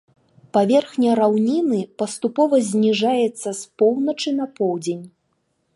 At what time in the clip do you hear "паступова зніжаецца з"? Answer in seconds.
2.03-3.63